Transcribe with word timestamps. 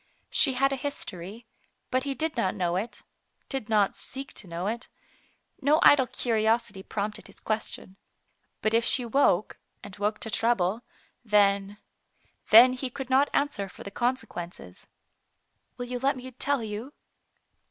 She 0.31 0.53
had 0.53 0.73
a 0.73 0.77
history, 0.81 1.45
but 1.91 2.05
he 2.05 2.15
did 2.15 2.35
not 2.35 2.55
know 2.55 2.75
it— 2.75 3.03
did 3.53 3.69
not 3.69 3.93
seek 3.95 4.33
to 4.33 4.47
know 4.47 4.65
it. 4.65 4.87
No 5.61 5.79
idle 5.83 6.07
curiosity 6.07 6.81
prompted 6.81 7.27
his 7.27 7.39
question. 7.39 7.97
But 8.63 8.73
if 8.73 8.83
she 8.83 9.05
woke, 9.05 9.59
and 9.83 9.95
woke 9.99 10.19
to 10.21 10.31
trouble, 10.31 10.81
then— 11.23 11.77
then 12.49 12.73
he 12.73 12.89
could 12.89 13.11
not 13.11 13.29
answer 13.31 13.69
for 13.69 13.83
the 13.83 13.91
consequences." 13.91 14.87
Will 15.77 15.85
you 15.85 15.99
let 15.99 16.15
me 16.15 16.31
tell 16.31 16.63
you 16.63 16.93